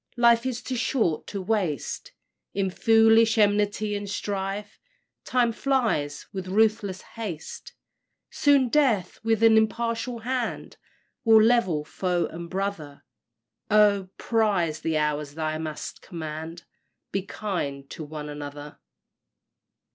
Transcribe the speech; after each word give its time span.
Life 0.17 0.47
is 0.47 0.63
too 0.63 0.77
short 0.77 1.27
to 1.27 1.43
waste 1.43 2.11
In 2.55 2.71
foolish 2.71 3.37
enmity 3.37 3.95
and 3.95 4.09
strife, 4.09 4.79
Time 5.25 5.51
flies 5.51 6.25
with 6.33 6.47
ruthless 6.47 7.01
haste; 7.03 7.73
Soon 8.31 8.67
death 8.69 9.19
with 9.23 9.43
an 9.43 9.57
impartial 9.57 10.17
hand 10.21 10.77
Will 11.23 11.39
level 11.43 11.85
foe 11.85 12.25
and 12.25 12.49
brother, 12.49 13.03
Oh! 13.69 14.09
prize 14.17 14.79
the 14.81 14.97
hours 14.97 15.35
thou 15.35 15.59
mayst 15.59 16.01
command 16.01 16.63
Be 17.11 17.21
kind 17.23 17.87
to 17.91 18.03
one 18.03 18.27
another! 18.27 18.79